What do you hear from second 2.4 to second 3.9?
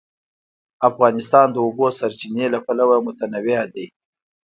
له پلوه متنوع دی.